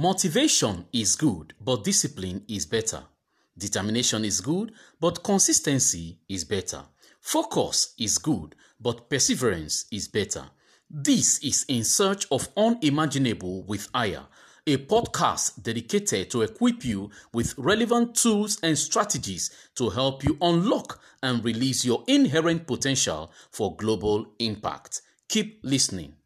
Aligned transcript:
Motivation 0.00 0.84
is 0.92 1.16
good, 1.16 1.54
but 1.60 1.82
discipline 1.82 2.44
is 2.46 2.66
better. 2.66 3.02
Determination 3.58 4.24
is 4.24 4.40
good, 4.40 4.70
but 5.00 5.24
consistency 5.24 6.20
is 6.28 6.44
better. 6.44 6.84
Focus 7.20 7.94
is 7.98 8.16
good, 8.18 8.54
but 8.80 9.10
perseverance 9.10 9.86
is 9.90 10.06
better. 10.06 10.44
This 10.88 11.42
is 11.42 11.64
In 11.66 11.82
Search 11.82 12.28
of 12.30 12.48
Unimaginable 12.56 13.64
with 13.64 13.88
Aya, 13.92 14.20
a 14.68 14.76
podcast 14.76 15.64
dedicated 15.64 16.30
to 16.30 16.42
equip 16.42 16.84
you 16.84 17.10
with 17.32 17.58
relevant 17.58 18.14
tools 18.14 18.60
and 18.62 18.78
strategies 18.78 19.50
to 19.74 19.90
help 19.90 20.22
you 20.22 20.38
unlock 20.40 21.00
and 21.24 21.44
release 21.44 21.84
your 21.84 22.04
inherent 22.06 22.68
potential 22.68 23.32
for 23.50 23.74
global 23.74 24.32
impact. 24.38 25.02
Keep 25.28 25.58
listening. 25.64 26.17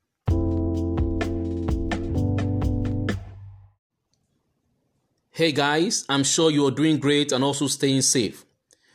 Hey 5.35 5.50
guys, 5.53 6.04
I'm 6.11 6.25
sure 6.25 6.50
you're 6.50 6.71
doing 6.71 6.99
great 6.99 7.32
and 7.32 7.43
also 7.43 7.67
staying 7.67 8.03
safe. 8.03 8.45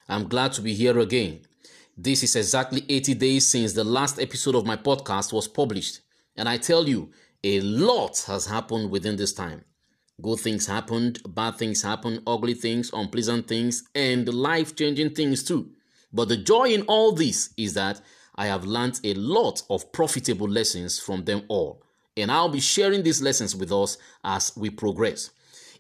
I'm 0.08 0.28
glad 0.28 0.54
to 0.54 0.62
be 0.62 0.76
here 0.76 1.00
again. 1.00 1.40
This 1.98 2.22
is 2.22 2.36
exactly 2.36 2.86
80 2.88 3.16
days 3.16 3.48
since 3.48 3.74
the 3.74 3.84
last 3.84 4.20
episode 4.20 4.54
of 4.54 4.64
my 4.64 4.78
podcast 4.78 5.34
was 5.34 5.48
published, 5.48 6.02
and 6.36 6.48
I 6.48 6.58
tell 6.58 6.88
you, 6.88 7.10
a 7.44 7.60
lot 7.62 8.24
has 8.28 8.46
happened 8.46 8.92
within 8.92 9.16
this 9.16 9.34
time. 9.34 9.66
Good 10.22 10.40
things 10.40 10.68
happened, 10.68 11.22
bad 11.28 11.56
things 11.56 11.82
happened, 11.82 12.22
ugly 12.28 12.54
things, 12.54 12.92
unpleasant 12.94 13.48
things, 13.48 13.86
and 13.96 14.32
life 14.32 14.76
changing 14.76 15.16
things 15.16 15.44
too. 15.44 15.72
But 16.14 16.30
the 16.30 16.38
joy 16.38 16.66
in 16.66 16.84
all 16.84 17.14
this 17.14 17.52
is 17.58 17.74
that 17.74 18.00
I 18.36 18.46
have 18.46 18.64
learned 18.64 19.00
a 19.04 19.16
lot 19.16 19.64
of 19.72 19.92
profitable 19.92 20.48
lessons 20.48 21.00
from 21.00 21.26
them 21.26 21.46
all, 21.48 21.82
and 22.16 22.32
I'll 22.32 22.48
be 22.48 22.60
sharing 22.60 23.02
these 23.02 23.24
lessons 23.24 23.56
with 23.56 23.72
us 23.72 23.98
as 24.24 24.56
we 24.56 24.70
progress. 24.70 25.32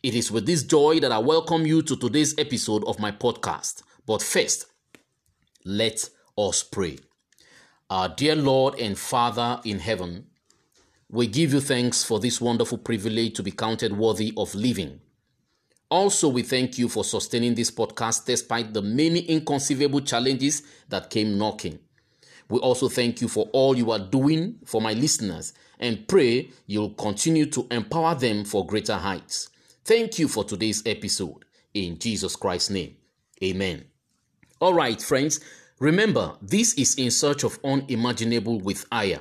It 0.04 0.14
is 0.14 0.32
with 0.32 0.46
this 0.46 0.62
joy 0.64 1.00
that 1.00 1.12
I 1.12 1.18
welcome 1.18 1.66
you 1.66 1.82
to 1.82 1.96
today's 1.96 2.38
episode 2.38 2.84
of 2.86 3.00
my 3.00 3.12
podcast. 3.12 3.82
But 4.06 4.22
first, 4.22 4.68
let 5.66 6.10
us 6.38 6.62
pray. 6.62 7.00
Our 7.90 8.08
dear 8.10 8.36
Lord 8.36 8.80
and 8.80 8.98
Father 8.98 9.60
in 9.66 9.80
heaven, 9.80 10.28
we 11.10 11.26
give 11.26 11.52
you 11.52 11.62
thanks 11.62 12.04
for 12.04 12.20
this 12.20 12.40
wonderful 12.40 12.78
privilege 12.78 13.34
to 13.36 13.44
be 13.44 13.50
counted 13.50 13.98
worthy 13.98 14.34
of 14.38 14.54
living. 14.54 15.02
Also, 15.90 16.28
we 16.28 16.44
thank 16.44 16.78
you 16.78 16.90
for 16.90 17.04
sustaining 17.04 17.56
this 17.56 17.72
podcast 17.72 18.26
despite 18.26 18.74
the 18.74 18.82
many 18.84 19.22
inconceivable 19.22 20.02
challenges 20.02 20.62
that 20.90 21.10
came 21.10 21.40
knocking. 21.40 21.80
We 22.50 22.60
also 22.60 22.88
thank 22.88 23.20
you 23.20 23.28
for 23.28 23.50
all 23.52 23.76
you 23.76 23.90
are 23.92 24.00
doing 24.00 24.60
for 24.64 24.80
my 24.80 24.94
listeners 24.94 25.54
and 25.80 26.08
pray 26.08 26.52
you'll 26.68 26.92
continue 26.92 27.48
to 27.48 27.66
empower 27.72 28.14
them 28.14 28.46
for 28.46 28.66
greater 28.66 28.96
heights. 28.96 29.50
Thank 29.88 30.20
you 30.20 30.28
for 30.28 30.44
today's 30.44 30.84
episode. 30.86 31.46
In 31.74 31.98
Jesus 31.98 32.36
Christ's 32.36 32.72
name, 32.72 32.98
amen. 33.42 33.86
All 34.60 34.74
right, 34.74 35.02
friends, 35.02 35.40
remember 35.80 36.36
this 36.42 36.74
is 36.74 36.96
In 36.96 37.10
Search 37.10 37.46
of 37.46 37.58
Unimaginable 37.64 38.60
with 38.60 38.86
Aya. 38.92 39.20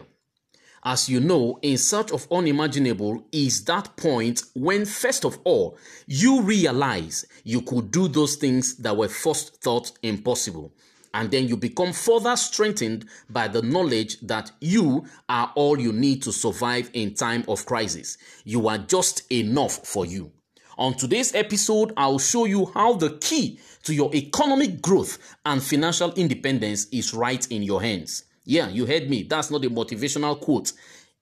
As 0.82 1.08
you 1.08 1.20
know, 1.20 1.60
In 1.62 1.78
Search 1.78 2.10
of 2.10 2.26
Unimaginable 2.32 3.28
is 3.30 3.62
that 3.66 3.96
point 3.96 4.42
when, 4.56 4.84
first 4.86 5.24
of 5.24 5.38
all, 5.44 5.78
you 6.08 6.42
realize 6.42 7.24
you 7.44 7.62
could 7.62 7.92
do 7.92 8.08
those 8.08 8.34
things 8.34 8.74
that 8.78 8.96
were 8.96 9.08
first 9.08 9.62
thought 9.62 9.92
impossible. 10.02 10.74
And 11.14 11.30
then 11.30 11.46
you 11.46 11.56
become 11.56 11.92
further 11.92 12.34
strengthened 12.34 13.06
by 13.30 13.46
the 13.46 13.62
knowledge 13.62 14.18
that 14.22 14.50
you 14.60 15.06
are 15.28 15.52
all 15.54 15.78
you 15.78 15.92
need 15.92 16.22
to 16.24 16.32
survive 16.32 16.90
in 16.92 17.14
time 17.14 17.44
of 17.46 17.64
crisis. 17.66 18.18
You 18.44 18.66
are 18.66 18.78
just 18.78 19.30
enough 19.30 19.86
for 19.86 20.04
you. 20.04 20.32
On 20.78 20.92
today's 20.92 21.34
episode, 21.34 21.94
I'll 21.96 22.18
show 22.18 22.44
you 22.44 22.66
how 22.74 22.92
the 22.92 23.16
key 23.16 23.58
to 23.84 23.94
your 23.94 24.14
economic 24.14 24.82
growth 24.82 25.16
and 25.46 25.62
financial 25.62 26.12
independence 26.12 26.86
is 26.92 27.14
right 27.14 27.50
in 27.50 27.62
your 27.62 27.80
hands. 27.80 28.24
Yeah, 28.44 28.68
you 28.68 28.84
heard 28.84 29.08
me. 29.08 29.22
That's 29.22 29.50
not 29.50 29.64
a 29.64 29.70
motivational 29.70 30.38
quote, 30.38 30.72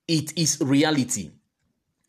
it 0.09 0.37
is 0.37 0.59
reality. 0.61 1.31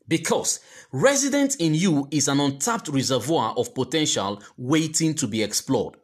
Because 0.08 0.60
resident 0.92 1.58
in 1.58 1.76
you 1.76 2.08
is 2.10 2.28
an 2.28 2.40
untapped 2.40 2.88
reservoir 2.88 3.54
of 3.58 3.76
potential 3.76 4.42
waiting 4.58 5.14
to 5.14 5.28
be 5.28 5.44
explored. 5.44 5.98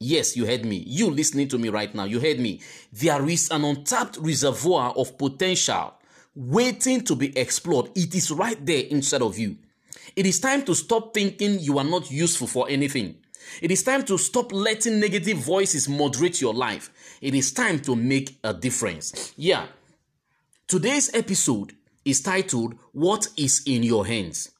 Yes, 0.00 0.34
you 0.34 0.46
heard 0.46 0.64
me. 0.64 0.76
You 0.86 1.10
listening 1.10 1.48
to 1.48 1.58
me 1.58 1.68
right 1.68 1.94
now, 1.94 2.04
you 2.04 2.20
heard 2.20 2.40
me. 2.40 2.62
There 2.92 3.28
is 3.28 3.50
an 3.50 3.64
untapped 3.64 4.16
reservoir 4.16 4.94
of 4.96 5.18
potential 5.18 5.92
waiting 6.34 7.02
to 7.02 7.14
be 7.14 7.36
explored. 7.36 7.90
It 7.94 8.14
is 8.14 8.30
right 8.30 8.64
there 8.64 8.84
inside 8.84 9.22
of 9.22 9.38
you. 9.38 9.56
It 10.14 10.26
is 10.26 10.40
time 10.40 10.64
to 10.64 10.74
stop 10.74 11.14
thinking 11.14 11.58
you 11.60 11.78
are 11.78 11.84
not 11.84 12.10
useful 12.10 12.46
for 12.46 12.68
anything. 12.68 13.16
It 13.62 13.70
is 13.70 13.82
time 13.82 14.04
to 14.04 14.18
stop 14.18 14.52
letting 14.52 15.00
negative 15.00 15.38
voices 15.38 15.88
moderate 15.88 16.40
your 16.40 16.54
life. 16.54 16.90
It 17.20 17.34
is 17.34 17.52
time 17.52 17.80
to 17.80 17.96
make 17.96 18.38
a 18.42 18.52
difference. 18.52 19.32
Yeah. 19.36 19.66
Today's 20.66 21.14
episode 21.14 21.74
is 22.04 22.20
titled 22.20 22.74
What 22.92 23.28
is 23.36 23.62
in 23.66 23.82
Your 23.82 24.06
Hands? 24.06 24.50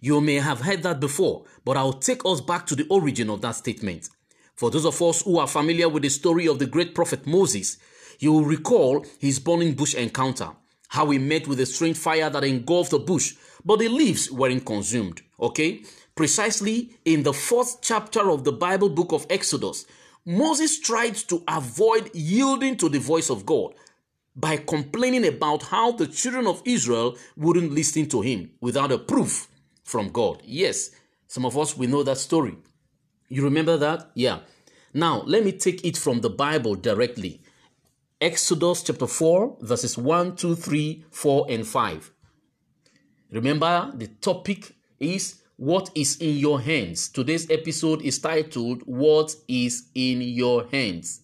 You 0.00 0.20
may 0.20 0.34
have 0.34 0.60
heard 0.60 0.82
that 0.82 1.00
before, 1.00 1.44
but 1.64 1.76
I'll 1.76 1.94
take 1.94 2.24
us 2.24 2.40
back 2.40 2.66
to 2.66 2.76
the 2.76 2.86
origin 2.88 3.30
of 3.30 3.40
that 3.40 3.56
statement. 3.56 4.08
For 4.54 4.70
those 4.70 4.84
of 4.84 5.00
us 5.02 5.22
who 5.22 5.38
are 5.38 5.46
familiar 5.46 5.88
with 5.88 6.02
the 6.02 6.10
story 6.10 6.46
of 6.46 6.58
the 6.58 6.66
great 6.66 6.94
prophet 6.94 7.26
Moses, 7.26 7.78
you 8.18 8.32
will 8.32 8.44
recall 8.44 9.04
his 9.18 9.38
burning 9.38 9.74
bush 9.74 9.94
encounter, 9.94 10.50
how 10.94 11.10
he 11.10 11.18
met 11.18 11.48
with 11.48 11.58
a 11.58 11.66
strange 11.66 11.96
fire 11.96 12.30
that 12.30 12.44
engulfed 12.44 12.92
the 12.92 12.98
bush, 13.00 13.34
but 13.64 13.80
the 13.80 13.88
leaves 13.88 14.30
weren't 14.30 14.64
consumed. 14.64 15.22
Okay? 15.40 15.82
Precisely 16.14 16.94
in 17.04 17.24
the 17.24 17.32
fourth 17.32 17.82
chapter 17.82 18.30
of 18.30 18.44
the 18.44 18.52
Bible 18.52 18.88
book 18.88 19.12
of 19.12 19.26
Exodus, 19.28 19.86
Moses 20.24 20.78
tried 20.78 21.16
to 21.16 21.42
avoid 21.48 22.14
yielding 22.14 22.76
to 22.76 22.88
the 22.88 23.00
voice 23.00 23.28
of 23.28 23.44
God 23.44 23.74
by 24.36 24.56
complaining 24.56 25.26
about 25.26 25.64
how 25.64 25.90
the 25.90 26.06
children 26.06 26.46
of 26.46 26.62
Israel 26.64 27.16
wouldn't 27.36 27.72
listen 27.72 28.08
to 28.10 28.20
him 28.20 28.52
without 28.60 28.92
a 28.92 28.98
proof 28.98 29.48
from 29.82 30.10
God. 30.10 30.42
Yes, 30.44 30.90
some 31.26 31.44
of 31.44 31.58
us 31.58 31.76
we 31.76 31.88
know 31.88 32.04
that 32.04 32.18
story. 32.18 32.56
You 33.28 33.42
remember 33.42 33.76
that? 33.78 34.12
Yeah. 34.14 34.40
Now, 34.92 35.22
let 35.26 35.44
me 35.44 35.50
take 35.50 35.84
it 35.84 35.96
from 35.96 36.20
the 36.20 36.30
Bible 36.30 36.76
directly. 36.76 37.40
Exodus 38.24 38.82
chapter 38.82 39.06
4, 39.06 39.58
verses 39.60 39.98
1, 39.98 40.36
2, 40.36 40.54
3, 40.54 41.04
4, 41.10 41.46
and 41.50 41.66
5. 41.66 42.12
Remember, 43.32 43.92
the 43.94 44.06
topic 44.06 44.74
is 44.98 45.42
what 45.56 45.90
is 45.94 46.16
in 46.22 46.38
your 46.38 46.58
hands. 46.58 47.10
Today's 47.10 47.50
episode 47.50 48.00
is 48.00 48.18
titled 48.18 48.80
What 48.86 49.36
is 49.46 49.90
in 49.94 50.22
Your 50.22 50.66
Hands. 50.68 51.20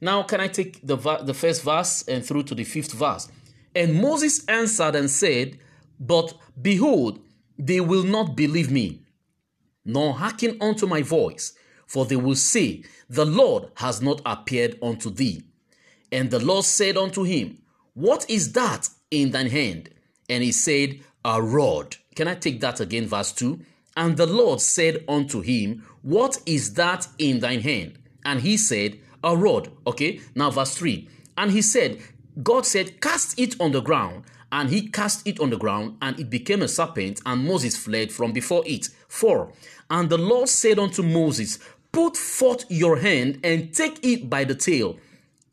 Now, 0.00 0.22
can 0.22 0.40
I 0.40 0.46
take 0.46 0.86
the, 0.86 0.94
the 0.94 1.34
first 1.34 1.64
verse 1.64 2.04
and 2.06 2.24
through 2.24 2.44
to 2.44 2.54
the 2.54 2.62
fifth 2.62 2.92
verse? 2.92 3.26
And 3.74 4.00
Moses 4.00 4.44
answered 4.46 4.94
and 4.94 5.10
said, 5.10 5.58
But 5.98 6.32
behold, 6.62 7.18
they 7.58 7.80
will 7.80 8.04
not 8.04 8.36
believe 8.36 8.70
me, 8.70 9.02
nor 9.84 10.14
hearken 10.14 10.58
unto 10.60 10.86
my 10.86 11.02
voice, 11.02 11.54
for 11.88 12.04
they 12.06 12.14
will 12.14 12.36
say, 12.36 12.84
The 13.08 13.26
Lord 13.26 13.72
has 13.78 14.00
not 14.00 14.22
appeared 14.24 14.78
unto 14.80 15.10
thee. 15.10 15.42
And 16.12 16.30
the 16.30 16.44
Lord 16.44 16.64
said 16.64 16.96
unto 16.96 17.22
him, 17.24 17.58
What 17.94 18.28
is 18.28 18.52
that 18.52 18.88
in 19.10 19.30
thine 19.30 19.50
hand? 19.50 19.90
And 20.28 20.42
he 20.42 20.52
said, 20.52 21.00
a 21.24 21.42
rod. 21.42 21.96
Can 22.14 22.28
I 22.28 22.34
take 22.34 22.60
that 22.60 22.80
again? 22.80 23.06
Verse 23.06 23.32
2. 23.32 23.60
And 23.96 24.16
the 24.16 24.26
Lord 24.26 24.60
said 24.60 25.04
unto 25.08 25.40
him, 25.40 25.84
What 26.02 26.38
is 26.46 26.74
that 26.74 27.08
in 27.18 27.40
thine 27.40 27.60
hand? 27.60 27.98
And 28.24 28.40
he 28.40 28.56
said, 28.56 28.98
A 29.22 29.36
rod. 29.36 29.70
Okay, 29.86 30.20
now 30.34 30.50
verse 30.50 30.74
3. 30.74 31.08
And 31.36 31.50
he 31.50 31.62
said, 31.62 31.98
God 32.42 32.64
said, 32.66 33.00
Cast 33.00 33.38
it 33.38 33.60
on 33.60 33.72
the 33.72 33.80
ground. 33.80 34.24
And 34.52 34.70
he 34.70 34.88
cast 34.88 35.26
it 35.28 35.38
on 35.38 35.50
the 35.50 35.56
ground, 35.56 35.96
and 36.02 36.18
it 36.18 36.28
became 36.28 36.60
a 36.60 36.66
serpent, 36.66 37.20
and 37.24 37.46
Moses 37.46 37.76
fled 37.76 38.10
from 38.10 38.32
before 38.32 38.64
it. 38.66 38.88
4. 39.06 39.52
And 39.90 40.10
the 40.10 40.18
Lord 40.18 40.48
said 40.48 40.76
unto 40.76 41.04
Moses, 41.04 41.60
Put 41.92 42.16
forth 42.16 42.64
your 42.68 42.96
hand 42.96 43.38
and 43.44 43.72
take 43.72 44.04
it 44.04 44.28
by 44.28 44.42
the 44.42 44.56
tail 44.56 44.98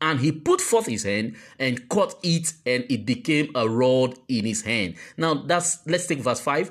and 0.00 0.20
he 0.20 0.32
put 0.32 0.60
forth 0.60 0.86
his 0.86 1.04
hand 1.04 1.36
and 1.58 1.88
caught 1.88 2.14
it, 2.22 2.52
and 2.64 2.84
it 2.88 3.04
became 3.04 3.50
a 3.54 3.68
rod 3.68 4.18
in 4.28 4.44
his 4.44 4.62
hand. 4.62 4.94
Now 5.16 5.34
that's 5.34 5.86
let's 5.86 6.06
take 6.06 6.20
verse 6.20 6.40
5. 6.40 6.70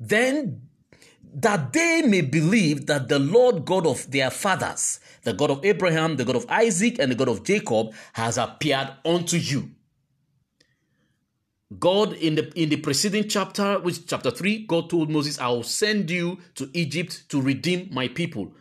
Then 0.00 0.62
that 1.34 1.72
they 1.72 2.02
may 2.02 2.22
believe 2.22 2.86
that 2.86 3.08
the 3.08 3.18
Lord 3.18 3.64
God 3.64 3.86
of 3.86 4.10
their 4.10 4.30
fathers, 4.30 5.00
the 5.22 5.32
God 5.32 5.50
of 5.50 5.64
Abraham, 5.64 6.16
the 6.16 6.24
God 6.24 6.36
of 6.36 6.46
Isaac, 6.48 6.98
and 6.98 7.10
the 7.10 7.16
God 7.16 7.28
of 7.28 7.44
Jacob, 7.44 7.92
has 8.14 8.38
appeared 8.38 8.90
unto 9.04 9.36
you. 9.36 9.70
God 11.78 12.14
in 12.14 12.34
the 12.36 12.50
in 12.58 12.70
the 12.70 12.76
preceding 12.76 13.28
chapter, 13.28 13.78
which 13.78 14.06
chapter 14.06 14.30
3, 14.30 14.66
God 14.66 14.88
told 14.88 15.10
Moses, 15.10 15.38
I 15.38 15.48
will 15.48 15.62
send 15.62 16.10
you 16.10 16.38
to 16.54 16.70
Egypt 16.72 17.28
to 17.28 17.42
redeem 17.42 17.90
my 17.92 18.08
people. 18.08 18.52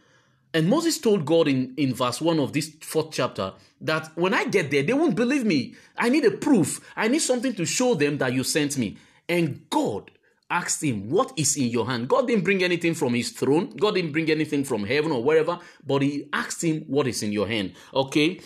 And 0.54 0.70
Moses 0.70 0.98
told 1.00 1.26
God 1.26 1.48
in, 1.48 1.74
in 1.78 1.94
verse 1.94 2.22
1 2.22 2.40
of 2.40 2.54
this 2.54 2.72
fourth 2.82 3.12
chapter 3.12 3.54
that 3.82 4.12
when 4.16 4.34
I 4.34 4.46
get 4.46 4.72
there, 4.72 4.84
they 4.84 4.94
won't 4.94 5.16
believe 5.16 5.46
me. 5.46 5.76
I 5.98 6.10
need 6.10 6.26
a 6.26 6.32
proof. 6.32 6.80
I 6.96 7.08
need 7.08 7.20
something 7.20 7.54
to 7.56 7.66
show 7.66 7.94
them 7.94 8.18
that 8.20 8.34
you 8.34 8.44
sent 8.44 8.78
me. 8.78 8.98
And 9.30 9.70
God 9.70 10.12
asked 10.50 10.84
him, 10.84 11.10
What 11.10 11.34
is 11.36 11.58
in 11.58 11.68
your 11.68 11.86
hand? 11.88 12.08
God 12.08 12.28
didn't 12.28 12.44
bring 12.44 12.64
anything 12.64 12.94
from 12.94 13.14
his 13.14 13.32
throne, 13.32 13.70
God 13.78 13.96
didn't 13.96 14.12
bring 14.12 14.30
anything 14.30 14.64
from 14.64 14.86
heaven 14.86 15.12
or 15.12 15.24
wherever, 15.24 15.60
but 15.86 16.02
he 16.02 16.28
asked 16.34 16.64
him, 16.64 16.84
What 16.88 17.08
is 17.08 17.24
in 17.24 17.32
your 17.32 17.48
hand? 17.48 17.74
Okay. 17.94 18.40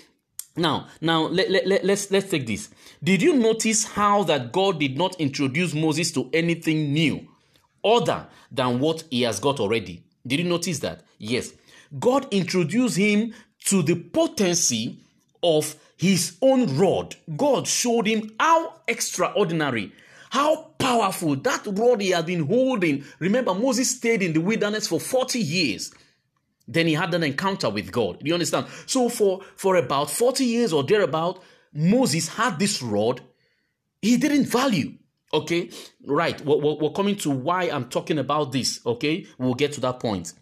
Now, 0.57 0.88
now 1.00 1.27
let, 1.27 1.50
let, 1.50 1.65
let, 1.65 1.86
let's 1.86 2.12
let's 2.12 2.30
take 2.30 2.45
this. 2.45 2.69
Did 3.01 3.21
you 3.21 3.36
notice 3.36 3.86
how 3.86 4.24
that 4.24 4.51
God 4.51 4.81
did 4.81 4.98
not 4.98 5.15
introduce 5.19 5.74
Moses 5.74 6.12
to 6.12 6.30
anything 6.33 6.92
new 6.92 7.25
other 7.86 8.27
than 8.51 8.80
what 8.81 9.06
he 9.09 9.21
has 9.21 9.39
got 9.39 9.62
already? 9.62 10.03
Did 10.27 10.39
you 10.42 10.50
notice 10.50 10.80
that? 10.80 11.03
Yes. 11.18 11.53
God 11.99 12.27
introduced 12.31 12.97
him 12.97 13.33
to 13.65 13.81
the 13.81 13.95
potency 13.95 14.97
of 15.43 15.75
his 15.97 16.38
own 16.41 16.77
rod. 16.77 17.15
God 17.35 17.67
showed 17.67 18.07
him 18.07 18.31
how 18.39 18.73
extraordinary, 18.88 19.91
how 20.29 20.71
powerful 20.77 21.35
that 21.35 21.65
rod 21.65 22.01
he 22.01 22.09
had 22.09 22.25
been 22.25 22.45
holding. 22.47 23.03
Remember, 23.19 23.53
Moses 23.53 23.91
stayed 23.91 24.23
in 24.23 24.33
the 24.33 24.41
wilderness 24.41 24.88
for 24.88 24.99
40 24.99 25.39
years. 25.39 25.93
Then 26.67 26.88
he 26.88 26.93
had 26.93 27.13
an 27.13 27.23
encounter 27.23 27.69
with 27.69 27.91
God. 27.91 28.19
Do 28.19 28.27
you 28.27 28.33
understand? 28.33 28.67
So 28.85 29.09
for, 29.09 29.41
for 29.55 29.75
about 29.75 30.09
40 30.09 30.45
years 30.45 30.73
or 30.73 30.83
thereabout, 30.83 31.43
Moses 31.73 32.29
had 32.29 32.59
this 32.59 32.81
rod 32.81 33.21
he 34.01 34.17
didn't 34.17 34.45
value. 34.45 34.93
Okay, 35.33 35.69
right. 36.05 36.43
We're, 36.43 36.57
we're 36.57 36.91
coming 36.91 37.15
to 37.17 37.29
why 37.29 37.63
I'm 37.63 37.88
talking 37.88 38.17
about 38.17 38.51
this. 38.51 38.85
Okay, 38.85 39.25
we'll 39.38 39.53
get 39.53 39.71
to 39.73 39.81
that 39.81 39.99
point. 39.99 40.33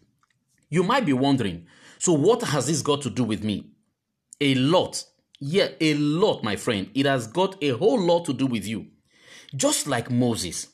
You 0.70 0.84
might 0.84 1.06
be 1.06 1.14
wondering, 1.14 1.66
so 1.98 2.14
what 2.14 2.44
has 2.44 2.68
this 2.68 2.82
got 2.82 3.02
to 3.02 3.10
do 3.10 3.24
with 3.24 3.44
me? 3.44 3.72
A 4.40 4.56
lot. 4.56 5.04
Yeah, 5.40 5.70
a 5.80 5.94
lot, 5.96 6.44
my 6.44 6.56
friend. 6.56 6.90
It 6.94 7.06
has 7.06 7.28
got 7.28 7.62
a 7.64 7.70
whole 7.70 8.00
lot 8.00 8.26
to 8.26 8.34
do 8.34 8.46
with 8.46 8.66
you. 8.66 8.88
Just 9.56 9.88
like 9.88 10.12
Moses, 10.12 10.68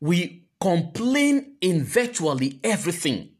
we 0.00 0.44
complain 0.60 1.56
in 1.60 1.84
virtually 1.84 2.60
everything. 2.62 3.30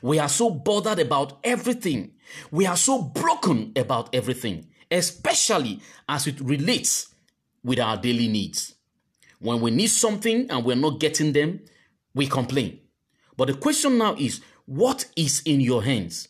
We 0.00 0.18
are 0.18 0.28
so 0.28 0.50
bothered 0.50 0.98
about 0.98 1.38
everything. 1.44 2.12
We 2.50 2.66
are 2.66 2.76
so 2.76 3.02
broken 3.02 3.72
about 3.76 4.14
everything, 4.14 4.66
especially 4.90 5.80
as 6.08 6.26
it 6.26 6.40
relates 6.40 7.14
with 7.62 7.78
our 7.78 7.96
daily 7.96 8.28
needs. 8.28 8.74
When 9.38 9.60
we 9.60 9.70
need 9.70 9.88
something 9.88 10.50
and 10.50 10.64
we're 10.64 10.76
not 10.76 10.98
getting 10.98 11.32
them, 11.32 11.60
we 12.14 12.26
complain. 12.26 12.80
But 13.36 13.48
the 13.48 13.54
question 13.54 13.98
now 13.98 14.14
is 14.18 14.40
what 14.66 15.06
is 15.16 15.42
in 15.44 15.60
your 15.60 15.82
hands? 15.82 16.28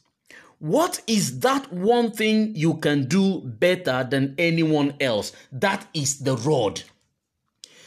What 0.58 1.00
is 1.08 1.40
that 1.40 1.72
one 1.72 2.12
thing 2.12 2.54
you 2.54 2.74
can 2.74 3.06
do 3.06 3.40
better 3.40 4.06
than 4.08 4.36
anyone 4.38 4.94
else? 5.00 5.32
That 5.50 5.88
is 5.92 6.20
the 6.20 6.36
rod. 6.36 6.82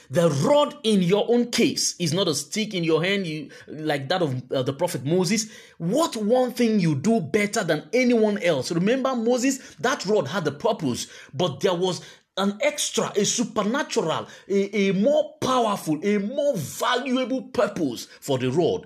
The 0.10 0.30
rod 0.30 0.76
in 0.84 1.02
your 1.02 1.26
own 1.30 1.52
case 1.52 1.96
is 2.00 2.14
not 2.14 2.28
a 2.28 2.36
stick 2.36 2.74
in 2.74 2.84
your 2.84 3.04
hand 3.04 3.26
you, 3.26 3.50
like 3.68 4.10
that 4.10 4.22
of 4.22 4.52
uh, 4.52 4.62
the 4.62 4.74
prophet 4.74 5.06
Moses. 5.06 5.50
What 5.78 6.16
one 6.16 6.52
thing 6.52 6.80
you 6.80 6.96
do 6.96 7.22
better 7.22 7.64
than 7.64 7.90
anyone 7.94 8.38
else? 8.40 8.72
Remember, 8.72 9.16
Moses, 9.16 9.76
that 9.80 10.06
rod 10.06 10.28
had 10.28 10.46
a 10.46 10.52
purpose, 10.52 11.08
but 11.34 11.62
there 11.62 11.74
was 11.74 12.02
an 12.38 12.60
extra, 12.62 13.12
a 13.16 13.24
supernatural, 13.24 14.28
a, 14.50 14.90
a 14.90 14.92
more 14.92 15.36
powerful, 15.40 15.98
a 16.04 16.18
more 16.18 16.56
valuable 16.56 17.44
purpose 17.44 18.08
for 18.20 18.38
the 18.38 18.52
rod 18.52 18.86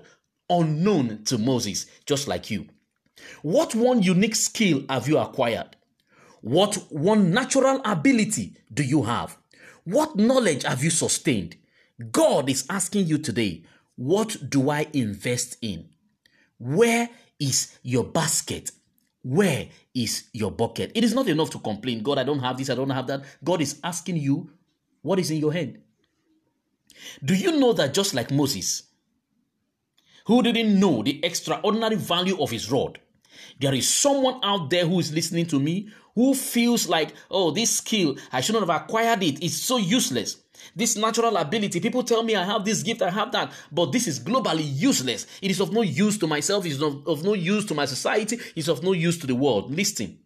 unknown 0.50 1.24
to 1.24 1.38
Moses, 1.38 1.86
just 2.04 2.28
like 2.28 2.50
you. 2.50 2.66
What 3.42 3.74
one 3.74 4.02
unique 4.02 4.36
skill 4.36 4.84
have 4.88 5.08
you 5.08 5.18
acquired? 5.18 5.76
What 6.42 6.76
one 6.90 7.32
natural 7.32 7.80
ability 7.84 8.54
do 8.72 8.82
you 8.82 9.04
have? 9.04 9.38
What 9.84 10.16
knowledge 10.16 10.64
have 10.64 10.82
you 10.82 10.90
sustained? 10.90 11.56
God 12.12 12.48
is 12.48 12.66
asking 12.68 13.06
you 13.06 13.18
today, 13.18 13.64
what 13.96 14.36
do 14.48 14.70
I 14.70 14.86
invest 14.92 15.58
in? 15.60 15.88
Where 16.58 17.08
is 17.38 17.78
your 17.82 18.04
basket? 18.04 18.70
Where 19.22 19.68
is 19.94 20.24
your 20.32 20.50
bucket? 20.50 20.92
It 20.94 21.04
is 21.04 21.14
not 21.14 21.28
enough 21.28 21.50
to 21.50 21.58
complain, 21.58 22.02
God, 22.02 22.18
I 22.18 22.24
don't 22.24 22.38
have 22.38 22.56
this, 22.56 22.70
I 22.70 22.74
don't 22.74 22.90
have 22.90 23.06
that. 23.08 23.24
God 23.44 23.60
is 23.60 23.78
asking 23.84 24.16
you, 24.16 24.50
what 25.02 25.18
is 25.18 25.30
in 25.30 25.38
your 25.38 25.52
hand? 25.52 25.78
Do 27.24 27.34
you 27.34 27.58
know 27.58 27.72
that 27.74 27.94
just 27.94 28.14
like 28.14 28.30
Moses, 28.30 28.84
who 30.26 30.42
didn't 30.42 30.78
know 30.78 31.02
the 31.02 31.24
extraordinary 31.24 31.96
value 31.96 32.40
of 32.40 32.50
his 32.50 32.70
rod, 32.70 32.98
there 33.60 33.74
is 33.74 33.88
someone 33.88 34.40
out 34.42 34.70
there 34.70 34.86
who 34.86 34.98
is 34.98 35.12
listening 35.12 35.46
to 35.46 35.60
me 35.60 35.90
who 36.14 36.34
feels 36.34 36.88
like, 36.88 37.14
oh, 37.30 37.50
this 37.50 37.76
skill, 37.76 38.16
I 38.32 38.40
shouldn't 38.40 38.66
have 38.66 38.82
acquired 38.82 39.22
it. 39.22 39.42
It's 39.42 39.56
so 39.56 39.76
useless. 39.76 40.38
This 40.76 40.96
natural 40.96 41.36
ability, 41.36 41.80
people 41.80 42.02
tell 42.02 42.22
me 42.22 42.36
I 42.36 42.44
have 42.44 42.64
this 42.64 42.82
gift, 42.82 43.02
I 43.02 43.10
have 43.10 43.32
that, 43.32 43.52
but 43.72 43.92
this 43.92 44.06
is 44.06 44.20
globally 44.20 44.64
useless. 44.64 45.26
It 45.40 45.50
is 45.50 45.60
of 45.60 45.72
no 45.72 45.82
use 45.82 46.18
to 46.18 46.26
myself, 46.26 46.66
it 46.66 46.72
is 46.72 46.82
of, 46.82 47.06
of 47.08 47.24
no 47.24 47.34
use 47.34 47.64
to 47.66 47.74
my 47.74 47.86
society, 47.86 48.38
it's 48.54 48.68
of 48.68 48.82
no 48.82 48.92
use 48.92 49.18
to 49.18 49.26
the 49.26 49.34
world. 49.34 49.74
Listen, 49.74 50.18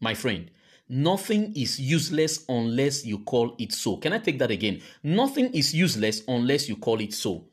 my 0.00 0.14
friend, 0.14 0.50
nothing 0.88 1.52
is 1.54 1.78
useless 1.78 2.44
unless 2.48 3.06
you 3.06 3.18
call 3.20 3.54
it 3.58 3.72
so. 3.72 3.96
Can 3.98 4.12
I 4.12 4.18
take 4.18 4.38
that 4.40 4.50
again? 4.50 4.82
Nothing 5.04 5.54
is 5.54 5.72
useless 5.72 6.22
unless 6.26 6.68
you 6.68 6.76
call 6.76 7.00
it 7.00 7.14
so. 7.14 7.44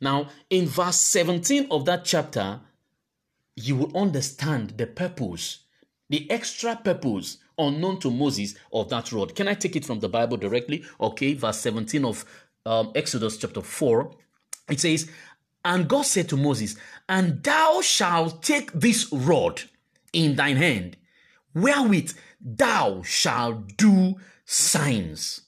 Now, 0.00 0.28
in 0.50 0.66
verse 0.66 1.00
17 1.00 1.68
of 1.70 1.84
that 1.86 2.04
chapter, 2.04 2.60
you 3.56 3.76
will 3.76 3.96
understand 3.96 4.74
the 4.76 4.86
purpose, 4.86 5.60
the 6.08 6.30
extra 6.30 6.76
purpose 6.76 7.38
unknown 7.58 8.00
to 8.00 8.10
Moses 8.10 8.54
of 8.72 8.88
that 8.90 9.12
rod. 9.12 9.34
Can 9.34 9.48
I 9.48 9.54
take 9.54 9.76
it 9.76 9.84
from 9.84 10.00
the 10.00 10.08
Bible 10.08 10.36
directly? 10.36 10.84
Okay, 11.00 11.34
verse 11.34 11.58
17 11.60 12.04
of 12.04 12.24
um, 12.66 12.92
Exodus 12.94 13.36
chapter 13.36 13.62
4. 13.62 14.10
It 14.70 14.80
says, 14.80 15.10
And 15.64 15.88
God 15.88 16.02
said 16.02 16.28
to 16.30 16.36
Moses, 16.36 16.76
And 17.08 17.42
thou 17.42 17.80
shalt 17.80 18.42
take 18.42 18.72
this 18.72 19.12
rod 19.12 19.62
in 20.12 20.36
thine 20.36 20.56
hand, 20.56 20.96
wherewith 21.54 22.12
thou 22.40 23.02
shalt 23.02 23.76
do 23.76 24.16
signs. 24.44 25.42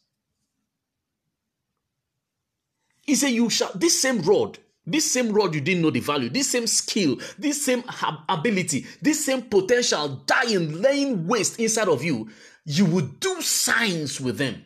He 3.07 3.15
said, 3.15 3.31
You 3.31 3.49
shall, 3.51 3.71
this 3.75 4.01
same 4.01 4.23
rod, 4.23 4.59
this 4.85 5.11
same 5.11 5.33
rod 5.33 5.55
you 5.55 5.61
didn't 5.61 5.83
know 5.83 5.91
the 5.91 6.01
value, 6.01 6.29
this 6.29 6.51
same 6.51 6.67
skill, 6.67 7.19
this 7.39 7.65
same 7.65 7.85
ability, 8.29 8.87
this 9.03 9.25
same 9.25 9.43
potential 9.43 10.23
dying, 10.27 10.81
laying 10.81 11.27
waste 11.27 11.59
inside 11.59 11.89
of 11.89 12.05
you, 12.05 12.29
you 12.65 12.85
will 12.85 13.07
do 13.07 13.41
signs 13.41 14.21
with 14.21 14.39
them. 14.39 14.65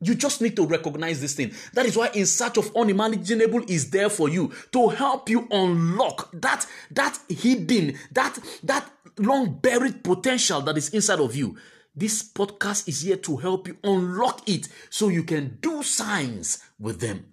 You 0.00 0.14
just 0.14 0.42
need 0.42 0.54
to 0.56 0.66
recognize 0.66 1.20
this 1.20 1.34
thing. 1.34 1.52
That 1.72 1.86
is 1.86 1.96
why 1.96 2.10
in 2.12 2.26
search 2.26 2.58
of 2.58 2.76
unimaginable 2.76 3.62
is 3.68 3.90
there 3.90 4.10
for 4.10 4.28
you 4.28 4.52
to 4.72 4.88
help 4.88 5.30
you 5.30 5.48
unlock 5.50 6.30
that 6.34 6.66
that 6.90 7.18
hidden, 7.28 7.96
that 8.12 8.38
that 8.64 8.90
long 9.18 9.54
buried 9.54 10.04
potential 10.04 10.60
that 10.62 10.76
is 10.76 10.90
inside 10.90 11.20
of 11.20 11.34
you. 11.34 11.56
This 11.96 12.22
podcast 12.24 12.88
is 12.88 13.02
here 13.02 13.16
to 13.18 13.36
help 13.36 13.68
you 13.68 13.76
unlock 13.84 14.48
it 14.48 14.68
so 14.90 15.08
you 15.08 15.22
can 15.22 15.58
do 15.60 15.82
signs 15.84 16.58
with 16.78 17.00
them. 17.00 17.26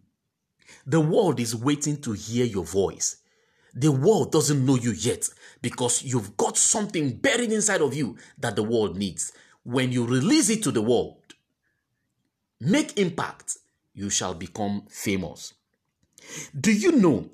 The 0.86 1.02
world 1.02 1.40
is 1.40 1.56
waiting 1.56 1.98
to 2.02 2.12
hear 2.12 2.46
your 2.46 2.66
voice. 2.66 3.18
The 3.74 3.92
world 3.92 4.32
doesn't 4.32 4.64
know 4.64 4.76
you 4.76 4.92
yet 4.92 5.28
because 5.62 6.04
you've 6.04 6.38
got 6.38 6.58
something 6.58 7.16
buried 7.16 7.52
inside 7.52 7.82
of 7.82 7.96
you 7.96 8.18
that 8.38 8.56
the 8.56 8.64
world 8.64 8.98
needs. 8.98 9.32
When 9.64 9.92
you 9.92 10.06
release 10.06 10.50
it 10.50 10.62
to 10.64 10.72
the 10.72 10.82
world, 10.82 11.34
make 12.60 13.00
impact, 13.00 13.58
you 13.94 14.10
shall 14.10 14.34
become 14.36 14.84
famous. 14.90 15.54
Do 16.60 16.72
you 16.72 16.92
know 16.92 17.30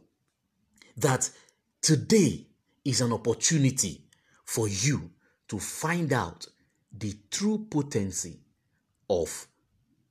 that 0.96 1.30
today 1.82 2.48
is 2.86 3.02
an 3.02 3.12
opportunity 3.12 4.04
for 4.46 4.68
you 4.68 5.12
to 5.50 5.60
find 5.60 6.14
out 6.14 6.48
the 6.92 7.14
true 7.30 7.68
potency 7.70 8.40
of 9.10 9.48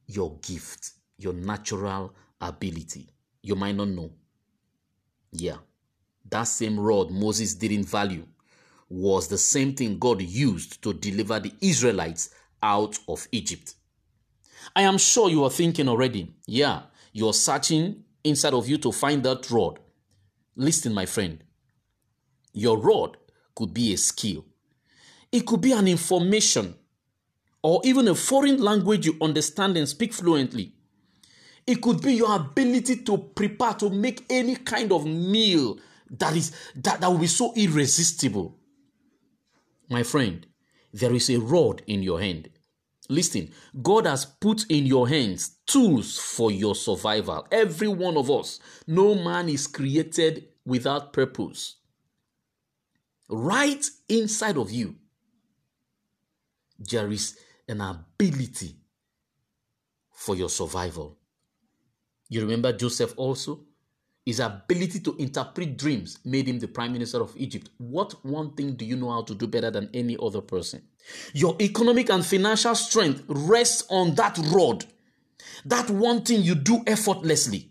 your 0.07 0.37
gift, 0.41 0.93
your 1.19 1.33
natural 1.33 2.15
ability? 2.41 3.09
you 3.47 3.55
might 3.55 3.77
not 3.77 3.89
know. 3.89 4.11
Yeah, 5.31 5.59
that 6.29 6.45
same 6.45 6.79
rod 6.81 7.11
Moses 7.13 7.55
didn't 7.55 7.85
value 7.85 8.27
was 8.89 9.29
the 9.29 9.39
same 9.39 9.75
thing 9.75 9.99
God 9.99 10.21
used 10.21 10.83
to 10.83 10.93
deliver 10.93 11.39
the 11.39 11.53
Israelites 11.61 12.31
out 12.63 12.99
of 13.09 13.27
Egypt. 13.31 13.75
I 14.75 14.83
am 14.83 14.99
sure 14.99 15.31
you 15.31 15.45
are 15.45 15.51
thinking 15.51 15.89
already, 15.89 16.35
yeah, 16.47 16.83
you're 17.13 17.33
searching 17.33 18.03
inside 18.25 18.55
of 18.55 18.69
you 18.69 18.79
to 18.79 18.91
find 18.91 19.23
that 19.23 19.49
rod. 19.51 19.79
Listen, 20.57 20.93
my 20.93 21.07
friend, 21.07 21.43
your 22.53 22.79
rod 22.79 23.17
could 23.55 23.73
be 23.73 23.93
a 23.93 23.97
skill, 23.97 24.45
it 25.37 25.45
could 25.45 25.61
be 25.61 25.73
an 25.73 25.87
information, 25.87 26.75
or 27.63 27.83
even 27.85 28.09
a 28.09 28.15
foreign 28.15 28.63
language 28.63 29.05
you 29.05 29.17
understand 29.21 29.77
and 29.77 29.87
speak 29.87 30.15
fluently. 30.15 30.73
It 31.67 31.83
could 31.83 32.01
be 32.01 32.15
your 32.15 32.35
ability 32.35 33.03
to 33.05 33.19
prepare 33.19 33.75
to 33.75 33.91
make 33.91 34.25
any 34.31 34.57
kind 34.57 34.93
of 34.93 35.05
meal 35.05 35.79
that 36.11 36.37
is 36.37 36.53
that, 36.77 37.01
that 37.01 37.09
will 37.09 37.19
be 37.19 37.27
so 37.27 37.53
irresistible. 37.55 38.57
My 39.91 40.03
friend, 40.05 40.47
there 40.93 41.13
is 41.13 41.29
a 41.29 41.39
rod 41.39 41.83
in 41.87 42.03
your 42.03 42.21
hand. 42.21 42.49
Listen, 43.09 43.51
God 43.83 44.07
has 44.07 44.25
put 44.25 44.65
in 44.71 44.87
your 44.87 45.09
hands 45.09 45.57
tools 45.67 46.19
for 46.19 46.51
your 46.51 46.75
survival. 46.75 47.47
Every 47.53 47.89
one 47.89 48.17
of 48.17 48.31
us. 48.31 48.59
No 48.87 49.15
man 49.15 49.49
is 49.49 49.67
created 49.67 50.49
without 50.65 51.13
purpose. 51.13 51.77
Right 53.29 53.85
inside 54.09 54.57
of 54.57 54.71
you, 54.71 54.97
there 56.79 57.11
is 57.11 57.39
an 57.69 57.81
ability 57.81 58.77
for 60.11 60.35
your 60.37 60.49
survival. 60.49 61.19
You 62.29 62.41
remember 62.41 62.73
Joseph 62.73 63.15
also? 63.17 63.61
His 64.25 64.41
ability 64.41 65.01
to 65.01 65.15
interpret 65.19 65.79
dreams 65.79 66.19
made 66.25 66.49
him 66.49 66.59
the 66.59 66.67
prime 66.67 66.93
minister 66.93 67.21
of 67.21 67.33
Egypt. 67.37 67.71
What 67.79 68.25
one 68.25 68.55
thing 68.55 68.75
do 68.75 68.85
you 68.85 68.97
know 68.97 69.13
how 69.13 69.23
to 69.23 69.35
do 69.35 69.47
better 69.47 69.71
than 69.71 69.89
any 69.95 70.17
other 70.21 70.41
person? 70.41 70.83
Your 71.33 71.55
economic 71.61 72.11
and 72.11 72.27
financial 72.27 72.75
strength 72.75 73.23
rests 73.29 73.85
on 73.89 74.17
that 74.17 74.37
rod. 74.53 74.85
That 75.65 75.89
one 75.91 76.23
thing 76.23 76.43
you 76.43 76.57
do 76.57 76.83
effortlessly. 76.89 77.71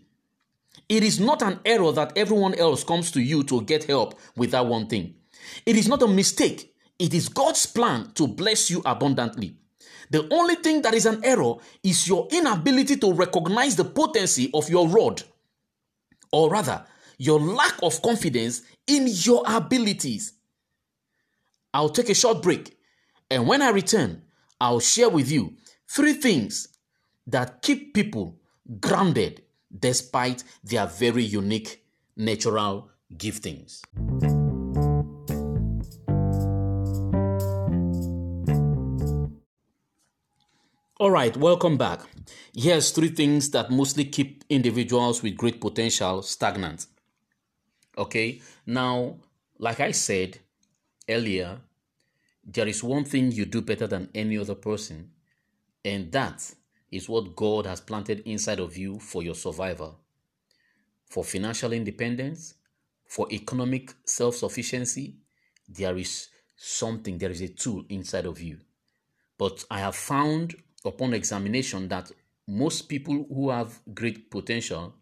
It 0.88 1.02
is 1.02 1.20
not 1.20 1.42
an 1.42 1.60
error 1.64 1.92
that 1.92 2.16
everyone 2.16 2.54
else 2.54 2.84
comes 2.84 3.10
to 3.10 3.20
you 3.20 3.42
to 3.44 3.60
get 3.62 3.84
help 3.84 4.18
with 4.36 4.52
that 4.52 4.64
one 4.64 4.86
thing. 4.86 5.14
It 5.66 5.76
is 5.76 5.88
not 5.88 6.02
a 6.02 6.08
mistake. 6.08 6.74
It 6.98 7.12
is 7.12 7.28
God's 7.28 7.66
plan 7.66 8.10
to 8.14 8.26
bless 8.26 8.70
you 8.70 8.82
abundantly. 8.84 9.56
The 10.10 10.26
only 10.32 10.54
thing 10.56 10.82
that 10.82 10.94
is 10.94 11.04
an 11.04 11.22
error 11.24 11.54
is 11.82 12.08
your 12.08 12.28
inability 12.30 12.96
to 12.96 13.12
recognize 13.12 13.76
the 13.76 13.84
potency 13.84 14.50
of 14.54 14.70
your 14.70 14.88
rod, 14.88 15.22
or 16.32 16.48
rather, 16.50 16.84
your 17.18 17.40
lack 17.40 17.74
of 17.82 18.00
confidence 18.02 18.62
in 18.86 19.08
your 19.08 19.42
abilities. 19.46 20.34
I'll 21.74 21.88
take 21.88 22.08
a 22.08 22.14
short 22.14 22.42
break, 22.42 22.78
and 23.30 23.46
when 23.46 23.62
I 23.62 23.70
return, 23.70 24.22
I'll 24.60 24.80
share 24.80 25.10
with 25.10 25.30
you 25.30 25.54
three 25.88 26.14
things 26.14 26.68
that 27.26 27.60
keep 27.62 27.92
people 27.92 28.38
grounded 28.80 29.42
despite 29.76 30.44
their 30.64 30.86
very 30.86 31.24
unique 31.24 31.84
natural 32.16 32.90
giftings. 33.14 33.82
All 40.98 41.10
right, 41.10 41.36
welcome 41.36 41.76
back. 41.76 42.00
Here's 42.54 42.90
three 42.90 43.10
things 43.10 43.50
that 43.50 43.70
mostly 43.70 44.06
keep 44.06 44.44
individuals 44.48 45.22
with 45.22 45.36
great 45.36 45.60
potential 45.60 46.22
stagnant. 46.22 46.86
Okay, 47.98 48.40
now, 48.64 49.18
like 49.58 49.78
I 49.80 49.90
said 49.90 50.38
earlier, 51.06 51.60
there 52.42 52.66
is 52.66 52.82
one 52.82 53.04
thing 53.04 53.30
you 53.30 53.44
do 53.44 53.60
better 53.60 53.86
than 53.86 54.08
any 54.14 54.38
other 54.38 54.54
person, 54.54 55.10
and 55.84 56.10
that 56.12 56.54
is 56.90 57.10
what 57.10 57.36
God 57.36 57.66
has 57.66 57.82
planted 57.82 58.20
inside 58.20 58.58
of 58.58 58.78
you 58.78 58.98
for 58.98 59.22
your 59.22 59.34
survival, 59.34 60.00
for 61.10 61.24
financial 61.24 61.74
independence, 61.74 62.54
for 63.06 63.26
economic 63.30 63.92
self 64.06 64.36
sufficiency. 64.36 65.16
There 65.68 65.98
is 65.98 66.28
something, 66.56 67.18
there 67.18 67.30
is 67.30 67.42
a 67.42 67.48
tool 67.48 67.84
inside 67.90 68.24
of 68.24 68.40
you. 68.40 68.60
But 69.36 69.62
I 69.70 69.80
have 69.80 69.94
found 69.94 70.54
upon 70.86 71.14
examination 71.14 71.88
that 71.88 72.10
most 72.46 72.82
people 72.82 73.26
who 73.28 73.50
have 73.50 73.80
great 73.94 74.30
potential, 74.30 74.94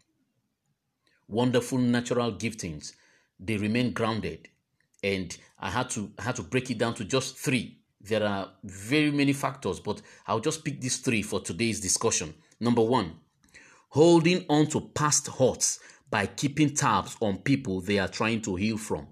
wonderful 1.28 1.78
natural 1.78 2.32
giftings, 2.32 2.94
they 3.38 3.56
remain 3.56 3.92
grounded. 3.92 4.48
And 5.02 5.36
I 5.58 5.70
had 5.70 5.90
to 5.90 6.10
I 6.18 6.22
had 6.22 6.36
to 6.36 6.42
break 6.42 6.70
it 6.70 6.78
down 6.78 6.94
to 6.94 7.04
just 7.04 7.36
three. 7.36 7.78
There 8.00 8.26
are 8.26 8.52
very 8.64 9.10
many 9.10 9.32
factors, 9.32 9.80
but 9.80 10.02
I'll 10.26 10.40
just 10.40 10.64
pick 10.64 10.80
these 10.80 10.98
three 10.98 11.22
for 11.22 11.40
today's 11.40 11.80
discussion. 11.80 12.34
Number 12.60 12.82
one, 12.82 13.16
holding 13.90 14.44
on 14.48 14.66
to 14.68 14.80
past 14.80 15.28
hurts 15.28 15.80
by 16.10 16.26
keeping 16.26 16.74
tabs 16.74 17.16
on 17.20 17.38
people 17.38 17.80
they 17.80 17.98
are 17.98 18.08
trying 18.08 18.40
to 18.42 18.56
heal 18.56 18.76
from. 18.78 19.08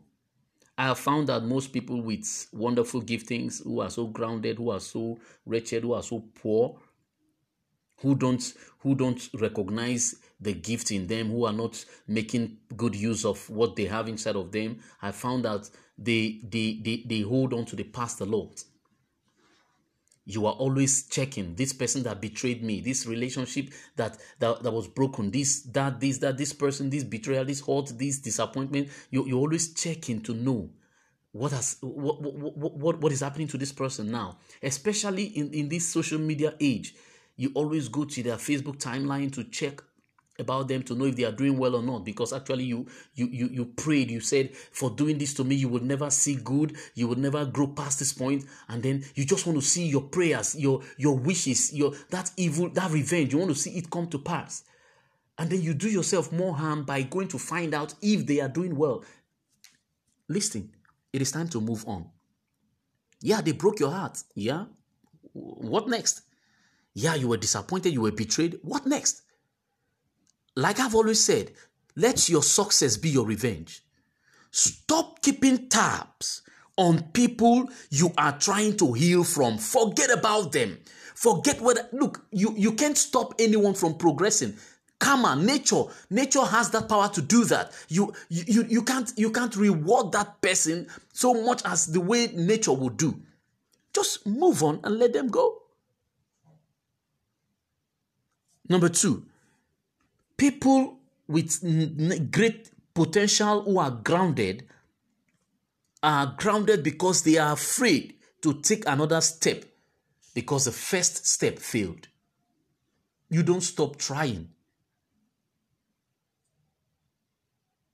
I 0.83 0.87
have 0.87 0.99
found 0.99 1.29
that 1.29 1.45
most 1.45 1.73
people 1.73 2.03
with 2.03 2.49
wonderful 2.53 3.03
giftings, 3.03 3.62
who 3.62 3.79
are 3.79 3.89
so 3.89 4.09
grounded, 4.09 4.57
who 4.57 4.71
are 4.71 4.81
so 4.81 5.21
wretched, 5.47 5.85
who 5.85 5.93
are 5.93 6.03
so 6.03 6.25
poor, 6.35 6.77
who 7.99 8.17
don't 8.17 8.53
who 8.81 8.97
don't 8.97 9.29
recognize 9.35 10.17
the 10.41 10.53
gift 10.55 10.91
in 10.91 11.07
them, 11.07 11.31
who 11.31 11.45
are 11.45 11.53
not 11.53 11.85
making 12.09 12.57
good 12.77 12.97
use 12.97 13.25
of 13.25 13.49
what 13.49 13.77
they 13.77 13.85
have 13.85 14.09
inside 14.09 14.35
of 14.35 14.51
them, 14.51 14.81
I 15.01 15.12
found 15.12 15.45
that 15.45 15.71
they 15.97 16.41
they 16.43 16.81
they, 16.83 17.05
they 17.07 17.21
hold 17.21 17.53
on 17.53 17.65
to 17.67 17.77
the 17.77 17.85
past 17.85 18.21
a 18.21 18.25
lot 18.25 18.65
you 20.25 20.47
are 20.47 20.52
always 20.52 21.07
checking 21.09 21.55
this 21.55 21.73
person 21.73 22.02
that 22.05 22.21
betrayed 22.21 22.62
me 22.62 22.81
this 22.81 23.07
relationship 23.07 23.71
that, 23.97 24.17
that 24.38 24.62
that 24.62 24.71
was 24.71 24.87
broken 24.87 25.31
this 25.31 25.62
that 25.62 25.99
this 26.00 26.19
that 26.19 26.38
this 26.38 26.52
person 26.52 26.91
this 26.91 27.05
betrayal 27.05 27.45
this 27.45 27.61
hurt 27.61 27.93
this 27.99 28.19
disappointment 28.19 28.88
you, 29.11 29.26
you're 29.26 29.38
always 29.38 29.75
checking 29.75 30.21
to 30.21 30.33
know 30.35 30.71
what 31.33 31.50
has 31.50 31.79
what, 31.81 32.23
what, 32.23 32.76
what, 32.76 33.00
what 33.00 33.12
is 33.12 33.21
happening 33.21 33.49
to 33.49 33.57
this 33.57 33.73
person 33.73 34.11
now. 34.11 34.38
Especially 34.62 35.25
in, 35.25 35.52
in 35.52 35.69
this 35.69 35.88
social 35.88 36.19
media 36.19 36.55
age 36.61 36.95
you 37.37 37.50
always 37.55 37.88
go 37.88 38.05
to 38.05 38.23
their 38.23 38.37
facebook 38.37 38.76
timeline 38.76 39.33
to 39.33 39.45
check 39.45 39.83
about 40.39 40.69
them 40.69 40.83
to 40.83 40.95
know 40.95 41.05
if 41.05 41.17
they 41.17 41.25
are 41.25 41.33
doing 41.33 41.59
well 41.59 41.77
or 41.77 41.83
not 41.83 42.05
because 42.05 42.33
actually 42.33 42.65
you 42.65 42.87
you 43.15 43.27
you, 43.27 43.49
you 43.49 43.65
prayed. 43.67 44.11
You 44.11 44.21
said 44.21 44.55
for 44.55 44.91
doing 44.91 45.19
this 45.19 45.35
to 45.35 45.45
me 45.45 45.55
you 45.55 45.69
would 45.69 45.83
never 45.83 46.11
see 46.11 46.37
good. 46.37 46.77
You 46.95 47.09
would 47.09 47.19
never 47.19 47.45
grow 47.45 47.69
past 47.69 47.99
this 47.99 48.12
point. 48.12 48.45
And 48.69 48.83
then 48.83 49.05
you 49.15 49.25
just 49.25 49.47
want 49.47 49.59
to 49.59 49.65
see 49.65 49.87
your 49.87 50.03
prayers 50.03 50.59
your 50.59 50.83
your 50.97 51.17
wishes 51.17 51.73
your 51.73 51.93
that 52.11 52.31
evil 52.37 52.71
that 52.71 52.91
revenge. 52.91 53.33
You 53.33 53.39
want 53.39 53.51
to 53.51 53.59
see 53.59 53.71
it 53.73 53.91
come 53.91 54.09
to 54.09 54.19
pass. 54.19 54.65
And 55.39 55.51
then 55.51 55.62
you 55.62 55.75
do 55.75 55.89
yourself 55.89 56.33
more 56.33 56.55
harm 56.55 56.85
by 56.85 57.03
going 57.03 57.29
to 57.29 57.39
find 57.39 57.75
out 57.75 57.95
if 58.01 58.27
they 58.27 58.41
are 58.41 58.49
doing 58.49 58.77
well. 58.77 59.05
Listen 60.29 60.71
it 61.12 61.21
is 61.21 61.31
time 61.31 61.49
to 61.49 61.61
move 61.61 61.85
on. 61.87 62.07
Yeah 63.21 63.43
they 63.43 63.53
broke 63.53 63.81
your 63.81 63.91
heart. 63.91 64.23
Yeah. 64.35 64.65
What 65.35 65.89
next? 65.89 66.23
Yeah 66.95 67.17
you 67.17 67.29
were 67.29 67.37
disappointed 67.37 67.93
you 67.93 68.01
were 68.01 68.12
betrayed. 68.12 68.59
What 68.62 68.87
next 68.87 69.23
like 70.56 70.80
I've 70.80 70.94
always 70.94 71.23
said, 71.25 71.52
let 71.97 72.28
your 72.28 72.42
success 72.42 72.97
be 72.97 73.11
your 73.11 73.26
revenge. 73.26 73.82
Stop 74.50 75.23
keeping 75.23 75.68
tabs 75.68 76.42
on 76.76 77.02
people 77.12 77.68
you 77.90 78.12
are 78.18 78.38
trying 78.38 78.76
to 78.78 78.92
heal 78.92 79.25
from. 79.25 79.59
Forget 79.59 80.11
about 80.11 80.52
them. 80.52 80.78
Forget 81.14 81.61
whether, 81.61 81.88
look, 81.92 82.25
you, 82.30 82.54
you 82.56 82.73
can't 82.73 82.97
stop 82.99 83.35
anyone 83.38 83.75
from 83.75 83.94
progressing. 83.94 84.56
Karma, 84.99 85.37
nature, 85.37 85.82
nature 86.11 86.44
has 86.44 86.71
that 86.71 86.88
power 86.88 87.09
to 87.09 87.21
do 87.21 87.44
that. 87.47 87.73
You, 87.88 88.12
you, 88.28 88.64
you, 88.68 88.82
can't, 88.82 89.12
you 89.16 89.30
can't 89.30 89.54
reward 89.56 90.12
that 90.12 90.40
person 90.40 90.87
so 91.12 91.35
much 91.35 91.62
as 91.64 91.87
the 91.87 92.00
way 92.00 92.28
nature 92.28 92.73
would 92.73 92.97
do. 92.97 93.21
Just 93.94 94.26
move 94.26 94.62
on 94.62 94.80
and 94.85 94.99
let 94.99 95.12
them 95.12 95.28
go. 95.28 95.59
Number 98.68 98.88
two, 98.88 99.26
people 100.43 100.99
with 101.29 102.33
great 102.33 102.69
potential 102.93 103.63
who 103.63 103.79
are 103.79 103.93
grounded 103.93 104.67
are 106.03 106.35
grounded 106.37 106.83
because 106.83 107.23
they 107.23 107.39
are 107.39 107.53
afraid 107.53 108.15
to 108.43 108.55
take 108.55 108.83
another 108.89 109.21
step 109.21 109.65
because 110.35 110.65
the 110.65 110.73
first 110.73 111.25
step 111.29 111.61
failed. 111.61 112.09
You 113.31 113.45
don't 113.45 113.61
stop 113.61 113.99
trying. 113.99 114.49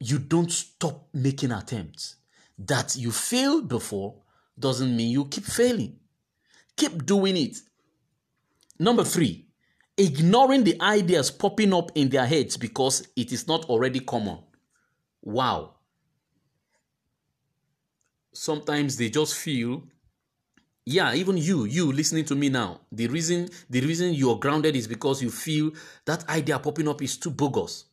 You 0.00 0.18
don't 0.18 0.50
stop 0.50 1.08
making 1.12 1.52
attempts. 1.52 2.16
That 2.58 2.96
you 2.96 3.12
failed 3.12 3.68
before 3.68 4.22
doesn't 4.58 4.96
mean 4.96 5.10
you 5.10 5.26
keep 5.26 5.44
failing. 5.44 5.98
Keep 6.78 7.04
doing 7.04 7.36
it. 7.36 7.58
Number 8.78 9.04
three, 9.04 9.47
ignoring 9.98 10.64
the 10.64 10.80
ideas 10.80 11.30
popping 11.30 11.74
up 11.74 11.90
in 11.94 12.08
their 12.08 12.24
heads 12.24 12.56
because 12.56 13.06
it 13.16 13.32
is 13.32 13.48
not 13.48 13.64
already 13.66 14.00
common. 14.00 14.38
Wow. 15.22 15.74
Sometimes 18.32 18.96
they 18.96 19.10
just 19.10 19.34
feel 19.34 19.82
yeah 20.86 21.12
even 21.12 21.36
you 21.36 21.66
you 21.66 21.92
listening 21.92 22.24
to 22.24 22.34
me 22.34 22.48
now 22.48 22.80
the 22.90 23.06
reason 23.08 23.46
the 23.68 23.78
reason 23.82 24.14
you're 24.14 24.38
grounded 24.38 24.74
is 24.74 24.86
because 24.86 25.22
you 25.22 25.30
feel 25.30 25.70
that 26.06 26.26
idea 26.30 26.58
popping 26.58 26.88
up 26.88 27.02
is 27.02 27.18
too 27.18 27.30
bogus. 27.30 27.84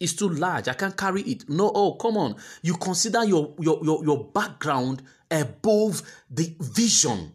It's 0.00 0.14
too 0.14 0.28
large. 0.28 0.66
I 0.66 0.74
can't 0.74 0.96
carry 0.96 1.22
it. 1.22 1.48
No 1.48 1.70
oh 1.72 1.94
come 1.94 2.16
on. 2.16 2.34
You 2.62 2.74
consider 2.74 3.24
your 3.24 3.54
your 3.60 3.78
your, 3.84 4.04
your 4.04 4.24
background 4.24 5.02
above 5.30 6.02
the 6.28 6.54
vision 6.58 7.32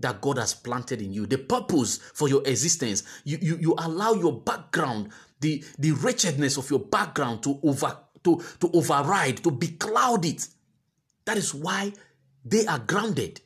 that 0.00 0.20
God 0.20 0.38
has 0.38 0.54
planted 0.54 1.02
in 1.02 1.12
you, 1.12 1.26
the 1.26 1.38
purpose 1.38 1.98
for 2.14 2.28
your 2.28 2.42
existence. 2.46 3.02
You, 3.24 3.38
you, 3.40 3.56
you 3.58 3.74
allow 3.78 4.14
your 4.14 4.40
background, 4.40 5.10
the, 5.40 5.64
the 5.78 5.92
wretchedness 5.92 6.56
of 6.56 6.70
your 6.70 6.80
background 6.80 7.42
to 7.44 7.58
over 7.62 7.96
to, 8.22 8.42
to 8.60 8.70
override, 8.74 9.38
to 9.38 9.50
becloud 9.50 10.26
it. 10.26 10.46
That 11.24 11.36
is 11.36 11.54
why 11.54 11.92
they 12.44 12.66
are 12.66 12.78
grounded. 12.78 13.40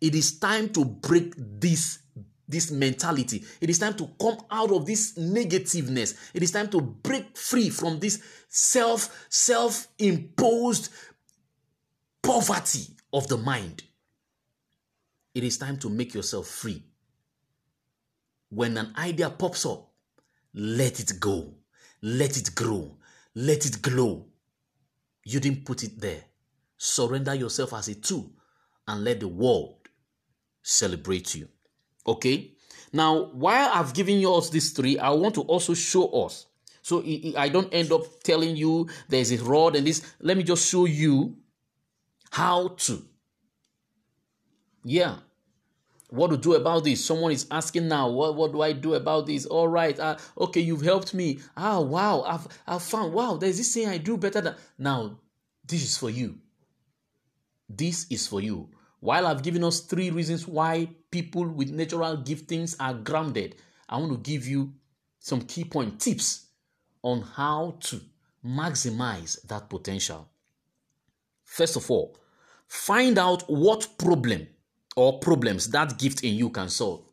It 0.00 0.14
is 0.14 0.38
time 0.38 0.70
to 0.70 0.84
break 0.84 1.34
this 1.36 2.00
this 2.50 2.70
mentality. 2.70 3.44
It 3.60 3.68
is 3.68 3.78
time 3.78 3.94
to 3.94 4.08
come 4.18 4.38
out 4.50 4.72
of 4.72 4.86
this 4.86 5.18
negativeness. 5.18 6.30
It 6.32 6.42
is 6.42 6.50
time 6.50 6.70
to 6.70 6.80
break 6.80 7.36
free 7.36 7.68
from 7.68 7.98
this 7.98 8.22
self 8.48 9.26
self 9.28 9.88
imposed 9.98 10.90
poverty 12.22 12.96
of 13.12 13.28
the 13.28 13.36
mind. 13.36 13.82
It 15.38 15.44
is 15.44 15.56
time 15.56 15.76
to 15.78 15.88
make 15.88 16.14
yourself 16.14 16.48
free. 16.48 16.82
When 18.50 18.76
an 18.76 18.92
idea 18.98 19.30
pops 19.30 19.64
up, 19.66 19.88
let 20.52 20.98
it 20.98 21.20
go. 21.20 21.54
Let 22.02 22.36
it 22.36 22.56
grow. 22.56 22.96
Let 23.36 23.64
it 23.64 23.80
glow. 23.80 24.26
You 25.24 25.38
didn't 25.38 25.64
put 25.64 25.84
it 25.84 26.00
there. 26.00 26.24
Surrender 26.76 27.36
yourself 27.36 27.72
as 27.74 27.86
a 27.86 27.94
tool 27.94 28.32
and 28.88 29.04
let 29.04 29.20
the 29.20 29.28
world 29.28 29.76
celebrate 30.60 31.36
you. 31.36 31.46
Okay? 32.04 32.54
Now, 32.92 33.26
while 33.26 33.70
I've 33.72 33.94
given 33.94 34.18
you 34.18 34.30
all 34.30 34.40
these 34.40 34.72
three, 34.72 34.98
I 34.98 35.10
want 35.10 35.36
to 35.36 35.42
also 35.42 35.72
show 35.72 36.08
us. 36.24 36.46
So 36.82 37.04
I 37.36 37.48
don't 37.48 37.72
end 37.72 37.92
up 37.92 38.24
telling 38.24 38.56
you 38.56 38.88
there's 39.08 39.30
a 39.30 39.38
rod 39.44 39.76
and 39.76 39.86
this. 39.86 40.02
Let 40.18 40.36
me 40.36 40.42
just 40.42 40.68
show 40.68 40.86
you 40.86 41.36
how 42.28 42.70
to. 42.70 43.04
Yeah. 44.82 45.18
What 46.08 46.30
to 46.30 46.36
do 46.38 46.54
about 46.54 46.84
this? 46.84 47.04
Someone 47.04 47.32
is 47.32 47.46
asking 47.50 47.88
now, 47.88 48.08
what, 48.08 48.34
what 48.34 48.52
do 48.52 48.62
I 48.62 48.72
do 48.72 48.94
about 48.94 49.26
this? 49.26 49.44
All 49.44 49.68
right. 49.68 49.98
Uh, 49.98 50.16
okay, 50.38 50.60
you've 50.60 50.82
helped 50.82 51.12
me. 51.12 51.40
Ah, 51.56 51.80
wow. 51.80 52.22
I've, 52.22 52.48
I've 52.66 52.82
found, 52.82 53.12
wow, 53.12 53.36
there's 53.36 53.58
this 53.58 53.74
thing 53.74 53.88
I 53.88 53.98
do 53.98 54.16
better 54.16 54.40
than. 54.40 54.54
Now, 54.78 55.18
this 55.66 55.82
is 55.82 55.98
for 55.98 56.08
you. 56.08 56.38
This 57.68 58.06
is 58.10 58.26
for 58.26 58.40
you. 58.40 58.70
While 59.00 59.26
I've 59.26 59.42
given 59.42 59.62
us 59.62 59.80
three 59.80 60.10
reasons 60.10 60.48
why 60.48 60.88
people 61.10 61.46
with 61.46 61.70
natural 61.70 62.16
giftings 62.16 62.74
are 62.80 62.94
grounded, 62.94 63.56
I 63.88 63.98
want 63.98 64.12
to 64.12 64.30
give 64.30 64.46
you 64.46 64.72
some 65.18 65.42
key 65.42 65.64
point 65.64 66.00
tips 66.00 66.46
on 67.02 67.20
how 67.20 67.76
to 67.80 68.00
maximize 68.44 69.46
that 69.46 69.68
potential. 69.68 70.28
First 71.44 71.76
of 71.76 71.90
all, 71.90 72.16
find 72.66 73.18
out 73.18 73.42
what 73.42 73.88
problem 73.98 74.48
or 74.98 75.20
problems 75.20 75.68
that 75.68 75.96
gift 75.96 76.24
in 76.24 76.34
you 76.34 76.50
can 76.50 76.68
solve. 76.68 77.04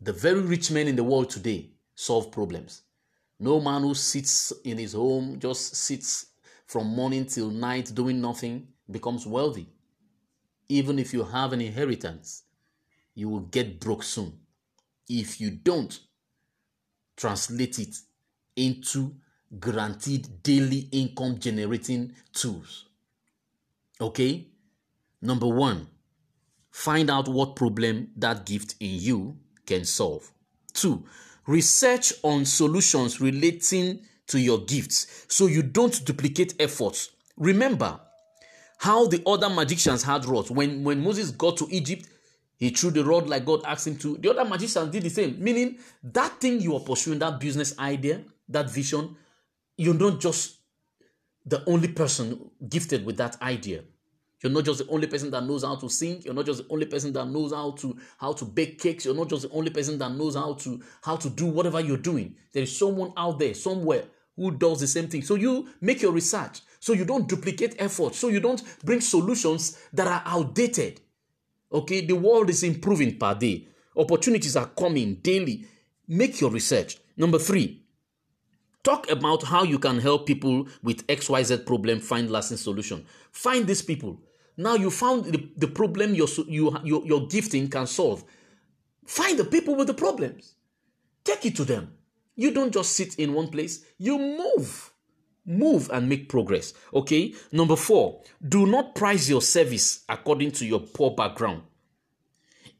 The 0.00 0.12
very 0.12 0.40
rich 0.40 0.70
men 0.70 0.86
in 0.86 0.94
the 0.94 1.02
world 1.02 1.28
today 1.28 1.70
solve 1.96 2.30
problems. 2.30 2.82
No 3.40 3.60
man 3.60 3.82
who 3.82 3.96
sits 3.96 4.52
in 4.62 4.78
his 4.78 4.92
home 4.92 5.40
just 5.40 5.74
sits 5.74 6.26
from 6.68 6.86
morning 6.86 7.26
till 7.26 7.50
night 7.50 7.92
doing 7.92 8.20
nothing 8.20 8.68
becomes 8.88 9.26
wealthy. 9.26 9.66
Even 10.68 11.00
if 11.00 11.12
you 11.12 11.24
have 11.24 11.52
an 11.52 11.62
inheritance, 11.62 12.44
you 13.16 13.28
will 13.28 13.40
get 13.40 13.80
broke 13.80 14.04
soon. 14.04 14.32
If 15.08 15.40
you 15.40 15.50
don't 15.50 15.98
translate 17.16 17.80
it 17.80 17.96
into 18.54 19.16
guaranteed 19.58 20.44
daily 20.44 20.88
income 20.92 21.40
generating 21.40 22.14
tools. 22.32 22.84
Okay? 24.00 24.46
Number 25.20 25.48
one, 25.48 25.88
find 26.70 27.10
out 27.10 27.28
what 27.28 27.56
problem 27.56 28.10
that 28.16 28.46
gift 28.46 28.74
in 28.80 28.98
you 29.00 29.36
can 29.66 29.84
solve. 29.84 30.30
Two, 30.72 31.04
research 31.46 32.12
on 32.22 32.44
solutions 32.44 33.20
relating 33.20 34.00
to 34.28 34.38
your 34.38 34.58
gifts 34.60 35.26
so 35.28 35.46
you 35.46 35.62
don't 35.62 36.04
duplicate 36.04 36.54
efforts. 36.60 37.10
Remember, 37.36 38.00
how 38.78 39.06
the 39.06 39.22
other 39.26 39.50
magicians 39.50 40.02
had 40.04 40.24
rods. 40.24 40.50
When, 40.50 40.84
when 40.84 41.02
Moses 41.02 41.32
got 41.32 41.56
to 41.58 41.66
Egypt, 41.70 42.06
he 42.56 42.70
threw 42.70 42.90
the 42.90 43.04
rod 43.04 43.28
like 43.28 43.44
God 43.44 43.62
asked 43.64 43.86
him 43.86 43.96
to. 43.98 44.16
The 44.18 44.30
other 44.30 44.44
magicians 44.44 44.90
did 44.90 45.02
the 45.02 45.10
same. 45.10 45.42
Meaning, 45.42 45.78
that 46.02 46.40
thing 46.40 46.60
you 46.60 46.74
are 46.76 46.80
pursuing, 46.80 47.18
that 47.18 47.40
business 47.40 47.76
idea, 47.78 48.22
that 48.48 48.70
vision, 48.70 49.16
you're 49.76 49.94
not 49.94 50.20
just 50.20 50.56
the 51.44 51.62
only 51.68 51.88
person 51.88 52.50
gifted 52.68 53.04
with 53.04 53.16
that 53.16 53.40
idea. 53.42 53.82
You're 54.42 54.52
not 54.52 54.64
just 54.64 54.78
the 54.78 54.92
only 54.92 55.08
person 55.08 55.30
that 55.32 55.44
knows 55.44 55.64
how 55.64 55.74
to 55.76 55.88
sing. 55.88 56.22
You're 56.24 56.34
not 56.34 56.46
just 56.46 56.62
the 56.66 56.72
only 56.72 56.86
person 56.86 57.12
that 57.14 57.26
knows 57.26 57.52
how 57.52 57.72
to 57.72 57.96
how 58.18 58.32
to 58.34 58.44
bake 58.44 58.78
cakes. 58.80 59.04
You're 59.04 59.14
not 59.14 59.28
just 59.28 59.42
the 59.42 59.50
only 59.50 59.70
person 59.70 59.98
that 59.98 60.12
knows 60.12 60.36
how 60.36 60.54
to 60.54 60.80
how 61.02 61.16
to 61.16 61.28
do 61.28 61.46
whatever 61.46 61.80
you're 61.80 61.96
doing. 61.96 62.36
There 62.52 62.62
is 62.62 62.76
someone 62.76 63.12
out 63.16 63.38
there 63.40 63.54
somewhere 63.54 64.04
who 64.36 64.52
does 64.52 64.80
the 64.80 64.86
same 64.86 65.08
thing. 65.08 65.22
So 65.22 65.34
you 65.34 65.68
make 65.80 66.00
your 66.00 66.12
research. 66.12 66.60
So 66.78 66.92
you 66.92 67.04
don't 67.04 67.28
duplicate 67.28 67.74
effort. 67.80 68.14
So 68.14 68.28
you 68.28 68.38
don't 68.38 68.62
bring 68.84 69.00
solutions 69.00 69.76
that 69.92 70.06
are 70.06 70.22
outdated. 70.24 71.00
Okay, 71.72 72.06
the 72.06 72.14
world 72.14 72.48
is 72.48 72.62
improving 72.62 73.18
per 73.18 73.34
day. 73.34 73.66
Opportunities 73.96 74.56
are 74.56 74.66
coming 74.66 75.16
daily. 75.16 75.66
Make 76.06 76.40
your 76.40 76.50
research. 76.50 76.98
Number 77.16 77.40
three, 77.40 77.82
talk 78.84 79.10
about 79.10 79.42
how 79.42 79.64
you 79.64 79.80
can 79.80 79.98
help 79.98 80.26
people 80.26 80.68
with 80.84 81.04
XYZ 81.08 81.66
problem 81.66 81.98
find 81.98 82.30
lasting 82.30 82.58
solution. 82.58 83.04
Find 83.32 83.66
these 83.66 83.82
people. 83.82 84.20
Now 84.58 84.74
you 84.74 84.90
found 84.90 85.24
the, 85.24 85.48
the 85.56 85.68
problem 85.68 86.14
your, 86.14 86.28
you, 86.46 86.76
your, 86.84 87.06
your 87.06 87.26
gifting 87.28 87.68
can 87.68 87.86
solve. 87.86 88.24
Find 89.06 89.38
the 89.38 89.44
people 89.44 89.74
with 89.74 89.86
the 89.86 89.94
problems. 89.94 90.54
Take 91.24 91.46
it 91.46 91.56
to 91.56 91.64
them. 91.64 91.94
You 92.36 92.50
don't 92.52 92.72
just 92.74 92.92
sit 92.92 93.14
in 93.18 93.32
one 93.32 93.48
place, 93.48 93.84
you 93.96 94.18
move 94.18 94.92
move 95.48 95.88
and 95.90 96.08
make 96.08 96.28
progress. 96.28 96.74
Okay. 96.92 97.34
Number 97.50 97.74
four, 97.74 98.20
do 98.46 98.66
not 98.66 98.94
price 98.94 99.28
your 99.28 99.40
service 99.40 100.04
according 100.08 100.52
to 100.52 100.66
your 100.66 100.80
poor 100.80 101.12
background. 101.12 101.62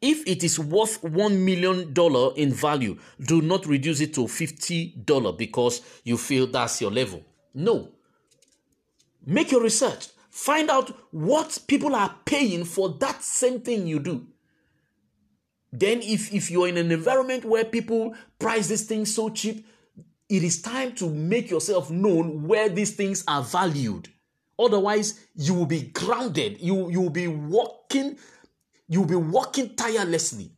If 0.00 0.26
it 0.28 0.44
is 0.44 0.60
worth 0.60 1.02
$1 1.02 1.40
million 1.40 1.92
in 2.36 2.52
value, 2.52 2.98
do 3.20 3.40
not 3.42 3.66
reduce 3.66 4.00
it 4.00 4.14
to 4.14 4.26
$50 4.26 5.38
because 5.38 5.80
you 6.04 6.16
feel 6.16 6.46
that's 6.46 6.80
your 6.80 6.92
level. 6.92 7.24
No. 7.52 7.88
Make 9.26 9.50
your 9.50 9.62
research. 9.62 10.08
Find 10.38 10.70
out 10.70 10.96
what 11.10 11.58
people 11.66 11.96
are 11.96 12.14
paying 12.24 12.64
for 12.64 12.90
that 13.00 13.24
same 13.24 13.60
thing 13.60 13.88
you 13.88 13.98
do. 13.98 14.24
Then, 15.72 16.00
if, 16.00 16.32
if 16.32 16.48
you're 16.48 16.68
in 16.68 16.76
an 16.76 16.92
environment 16.92 17.44
where 17.44 17.64
people 17.64 18.14
price 18.38 18.68
these 18.68 18.84
things 18.84 19.12
so 19.12 19.30
cheap, 19.30 19.66
it 20.28 20.44
is 20.44 20.62
time 20.62 20.94
to 20.94 21.10
make 21.10 21.50
yourself 21.50 21.90
known 21.90 22.46
where 22.46 22.68
these 22.68 22.94
things 22.94 23.24
are 23.26 23.42
valued. 23.42 24.10
Otherwise, 24.56 25.18
you 25.34 25.54
will 25.54 25.66
be 25.66 25.82
grounded. 25.88 26.60
You, 26.60 26.88
you 26.88 27.00
will 27.00 27.10
be 27.10 27.26
walking, 27.26 28.16
you 28.86 29.00
will 29.00 29.08
be 29.08 29.16
walking 29.16 29.74
tirelessly. 29.74 30.52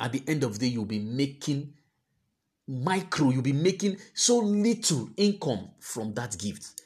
At 0.00 0.12
the 0.12 0.22
end 0.28 0.44
of 0.44 0.58
the 0.58 0.68
day, 0.68 0.72
you'll 0.74 0.84
be 0.84 0.98
making 0.98 1.72
micro, 2.68 3.30
you'll 3.30 3.40
be 3.40 3.54
making 3.54 3.96
so 4.12 4.36
little 4.36 5.08
income 5.16 5.70
from 5.80 6.12
that 6.12 6.36
gift. 6.36 6.82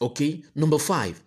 Okay, 0.00 0.42
number 0.54 0.78
five, 0.78 1.22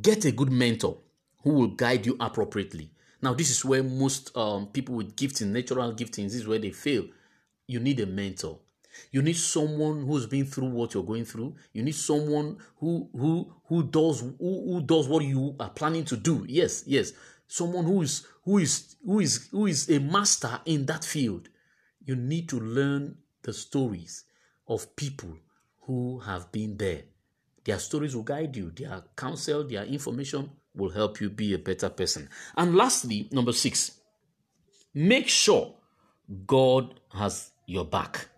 get 0.00 0.24
a 0.24 0.32
good 0.32 0.50
mentor 0.50 0.98
who 1.42 1.50
will 1.50 1.68
guide 1.68 2.06
you 2.06 2.16
appropriately. 2.20 2.90
Now, 3.20 3.34
this 3.34 3.50
is 3.50 3.64
where 3.64 3.82
most 3.82 4.34
um, 4.36 4.68
people 4.68 4.94
with 4.94 5.14
gifting, 5.14 5.52
natural 5.52 5.92
giftings, 5.94 6.32
this 6.32 6.36
is 6.36 6.48
where 6.48 6.58
they 6.58 6.70
fail. 6.70 7.04
You 7.66 7.80
need 7.80 8.00
a 8.00 8.06
mentor. 8.06 8.58
You 9.10 9.22
need 9.22 9.36
someone 9.36 10.06
who's 10.06 10.26
been 10.26 10.46
through 10.46 10.68
what 10.68 10.94
you're 10.94 11.02
going 11.02 11.24
through. 11.24 11.56
You 11.72 11.82
need 11.82 11.94
someone 11.96 12.58
who 12.76 13.08
who 13.12 13.52
who 13.64 13.82
does 13.82 14.20
who, 14.20 14.36
who 14.38 14.82
does 14.82 15.08
what 15.08 15.24
you 15.24 15.56
are 15.58 15.70
planning 15.70 16.04
to 16.04 16.16
do. 16.16 16.44
Yes, 16.48 16.84
yes. 16.86 17.12
Someone 17.48 17.84
who 17.84 18.02
is 18.02 18.26
who 18.44 18.58
is 18.58 18.96
who 19.04 19.20
is 19.20 19.48
who 19.50 19.66
is 19.66 19.90
a 19.90 19.98
master 19.98 20.60
in 20.64 20.86
that 20.86 21.04
field. 21.04 21.48
You 22.04 22.14
need 22.14 22.48
to 22.50 22.60
learn 22.60 23.16
the 23.42 23.52
stories 23.52 24.24
of 24.68 24.94
people 24.96 25.36
who 25.82 26.20
have 26.20 26.52
been 26.52 26.76
there. 26.76 27.02
Their 27.64 27.78
stories 27.78 28.14
will 28.14 28.22
guide 28.22 28.56
you. 28.56 28.70
Their 28.70 29.02
counsel, 29.16 29.64
their 29.64 29.84
information 29.84 30.50
will 30.74 30.90
help 30.90 31.20
you 31.20 31.30
be 31.30 31.54
a 31.54 31.58
better 31.58 31.88
person. 31.88 32.28
And 32.56 32.74
lastly, 32.74 33.28
number 33.32 33.52
six, 33.52 34.00
make 34.92 35.28
sure 35.28 35.74
God 36.46 37.00
has 37.12 37.52
your 37.66 37.84
back. 37.84 38.28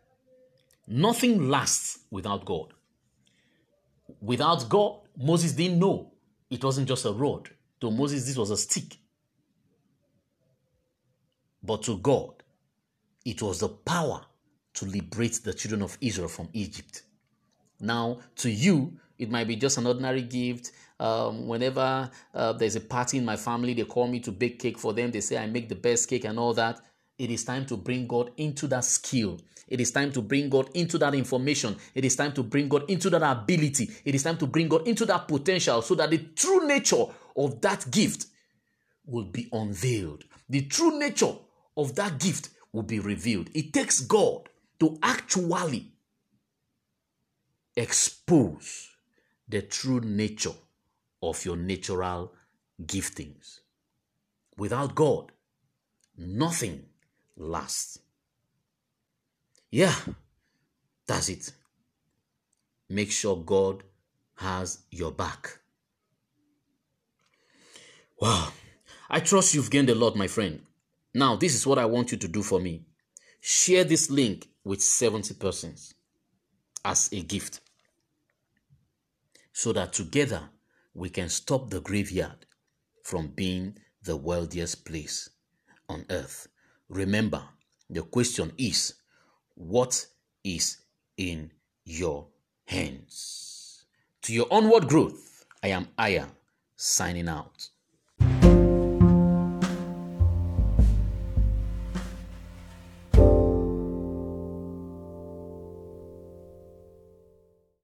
Nothing 0.87 1.49
lasts 1.49 2.01
without 2.11 2.45
God. 2.45 2.73
Without 4.21 4.69
God, 4.69 5.01
Moses 5.17 5.53
didn't 5.53 5.79
know 5.79 6.12
it 6.51 6.62
wasn't 6.62 6.89
just 6.89 7.05
a 7.05 7.12
rod. 7.12 7.51
To 7.81 7.91
Moses, 7.91 8.27
this 8.27 8.37
was 8.37 8.51
a 8.51 8.57
stick. 8.57 8.97
But 11.62 11.83
to 11.85 11.99
God, 11.99 12.43
it 13.25 13.43
was 13.43 13.61
the 13.61 13.69
power 13.69 14.21
to 14.75 14.85
liberate 14.87 15.41
the 15.43 15.53
children 15.53 15.83
of 15.83 15.99
Israel 16.01 16.29
from 16.29 16.49
Egypt. 16.53 17.03
Now, 17.81 18.21
to 18.37 18.51
you, 18.51 18.99
it 19.19 19.31
might 19.31 19.49
be 19.49 19.57
just 19.57 19.79
an 19.79 19.87
ordinary 19.87 20.23
gift. 20.23 20.73
Um, 20.99 21.47
whenever 21.47 22.11
uh, 22.35 22.53
there's 22.55 22.77
a 22.77 22.81
party 22.81 23.19
in 23.19 23.25
my 23.25 23.37
family, 23.37 23.75
they 23.75 23.85
call 23.85 24.09
me 24.09 24.21
to 24.21 24.33
bake 24.33 24.59
cake 24.59 24.79
for 24.79 24.93
them. 24.93 25.11
They 25.11 25.21
say 25.21 25.37
I 25.37 25.47
make 25.47 25.69
the 25.69 25.75
best 25.75 26.09
cake 26.09 26.25
and 26.25 26.39
all 26.39 26.55
that. 26.55 26.81
It 27.19 27.31
is 27.31 27.45
time 27.45 27.67
to 27.67 27.77
bring 27.77 28.07
God 28.07 28.31
into 28.37 28.67
that 28.69 28.85
skill. 28.85 29.39
It 29.69 29.81
is 29.81 29.91
time 29.91 30.13
to 30.13 30.23
bring 30.23 30.49
God 30.49 30.71
into 30.75 30.99
that 30.99 31.15
information. 31.15 31.77
It 31.95 32.05
is 32.05 32.15
time 32.15 32.33
to 32.35 32.43
bring 32.43 32.69
God 32.69 32.89
into 32.89 33.11
that 33.11 33.23
ability. 33.23 33.91
It 34.05 34.15
is 34.15 34.23
time 34.23 34.39
to 34.39 34.47
bring 34.47 34.69
God 34.69 34.87
into 34.87 35.05
that 35.07 35.27
potential 35.27 35.83
so 35.83 35.95
that 35.97 36.11
the 36.11 36.19
true 36.19 36.67
nature 36.67 37.05
of 37.37 37.61
that 37.63 37.91
gift 37.91 38.27
will 39.07 39.25
be 39.25 39.49
unveiled. 39.53 40.25
The 40.49 40.63
true 40.63 40.99
nature 40.99 41.35
of 41.77 41.95
that 41.97 42.21
gift 42.21 42.51
will 42.73 42.85
be 42.85 43.01
revealed. 43.01 43.51
It 43.55 43.73
takes 43.73 44.01
God 44.01 44.49
to 44.79 44.99
actually 45.03 45.93
expose 47.77 48.89
the 49.49 49.63
true 49.63 50.01
nature 50.01 50.55
of 51.23 51.45
your 51.45 51.57
natural 51.57 52.33
giftings. 52.85 53.61
Without 54.57 54.95
God, 54.95 55.33
nothing 56.17 56.85
lasts. 57.37 57.99
Yeah, 59.71 59.95
that's 61.07 61.29
it. 61.29 61.53
Make 62.89 63.11
sure 63.11 63.37
God 63.37 63.83
has 64.37 64.79
your 64.91 65.13
back. 65.13 65.59
Wow. 68.21 68.53
I 69.09 69.21
trust 69.21 69.55
you've 69.55 69.71
gained 69.71 69.91
a 69.91 69.95
lot, 69.95 70.17
my 70.17 70.27
friend. 70.27 70.63
Now, 71.15 71.37
this 71.37 71.55
is 71.55 71.67
what 71.67 71.79
I 71.79 71.87
want 71.87 72.13
you 72.13 72.19
to 72.19 72.29
do 72.29 72.43
for 72.43 72.61
me. 72.61 72.85
Share 73.41 73.85
this 73.85 74.11
link 74.11 74.49
with 74.65 74.83
70 74.83 75.35
persons 75.35 75.95
as 76.85 77.11
a 77.13 77.23
gift 77.23 77.61
so 79.57 79.73
that 79.73 79.90
together 79.90 80.51
we 80.92 81.09
can 81.09 81.31
stop 81.31 81.71
the 81.71 81.81
graveyard 81.81 82.45
from 83.03 83.29
being 83.29 83.75
the 84.03 84.14
wealthiest 84.14 84.85
place 84.85 85.31
on 85.88 86.05
earth. 86.11 86.49
Remember, 86.90 87.42
the 87.88 88.03
question 88.03 88.53
is 88.59 88.92
what 89.55 90.09
is 90.45 90.77
in 91.16 91.51
your 91.87 92.27
hands? 92.66 93.87
To 94.25 94.35
your 94.35 94.47
onward 94.51 94.88
growth, 94.88 95.47
I 95.62 95.69
am 95.69 95.88
Aya 95.97 96.27
signing 96.77 97.27
out. 97.27 97.71